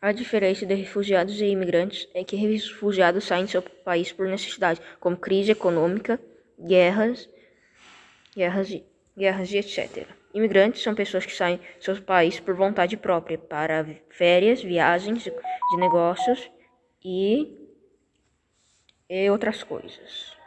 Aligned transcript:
A 0.00 0.12
diferença 0.12 0.64
de 0.64 0.74
refugiados 0.74 1.40
e 1.40 1.46
imigrantes 1.46 2.08
é 2.14 2.22
que 2.22 2.36
refugiados 2.36 3.24
saem 3.24 3.46
do 3.46 3.50
seu 3.50 3.62
país 3.62 4.12
por 4.12 4.28
necessidade, 4.28 4.80
como 5.00 5.16
crise 5.16 5.50
econômica, 5.50 6.20
guerras, 6.56 7.28
guerras, 8.32 8.80
guerras 9.16 9.50
e 9.50 9.58
etc. 9.58 10.06
Imigrantes 10.32 10.82
são 10.82 10.94
pessoas 10.94 11.26
que 11.26 11.34
saem 11.34 11.56
do 11.56 11.82
seu 11.82 12.00
país 12.00 12.38
por 12.38 12.54
vontade 12.54 12.96
própria, 12.96 13.36
para 13.36 13.84
férias, 14.08 14.62
viagens 14.62 15.24
de 15.24 15.76
negócios 15.76 16.48
e, 17.04 17.56
e 19.10 19.28
outras 19.28 19.64
coisas. 19.64 20.37